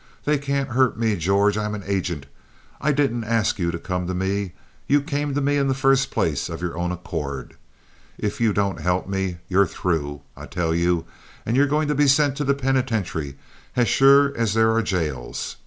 They 0.25 0.39
can't 0.39 0.69
hurt 0.69 0.97
me, 0.97 1.15
George. 1.15 1.59
I'm 1.59 1.75
an 1.75 1.83
agent. 1.85 2.25
I 2.81 2.91
didn't 2.91 3.23
ask 3.23 3.59
you 3.59 3.69
to 3.69 3.77
come 3.77 4.07
to 4.07 4.15
me. 4.15 4.53
You 4.87 4.99
came 4.99 5.35
to 5.35 5.41
me 5.41 5.57
in 5.57 5.67
the 5.67 5.75
first 5.75 6.09
place 6.09 6.49
of 6.49 6.59
your 6.59 6.75
own 6.75 6.91
accord. 6.91 7.53
If 8.17 8.41
you 8.41 8.51
don't 8.51 8.79
help 8.81 9.07
me, 9.07 9.37
you're 9.47 9.67
through, 9.67 10.21
I 10.35 10.47
tell 10.47 10.73
you, 10.73 11.05
and 11.45 11.55
you're 11.55 11.67
going 11.67 11.87
to 11.87 11.93
be 11.93 12.07
sent 12.07 12.35
to 12.37 12.43
the 12.43 12.55
penitentiary 12.55 13.37
as 13.75 13.87
sure 13.89 14.35
as 14.35 14.55
there 14.55 14.71
are 14.71 14.81
jails. 14.81 15.57